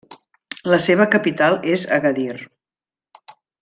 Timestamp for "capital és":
1.17-1.87